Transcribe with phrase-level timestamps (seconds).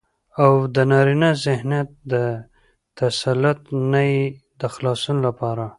[0.43, 2.23] او دنارينه ذهنيت له
[2.97, 3.59] تسلط
[3.91, 4.21] نه يې
[4.59, 5.65] د خلاصون لپاره